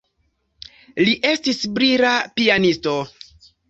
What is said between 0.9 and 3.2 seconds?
Li estis brila pianisto.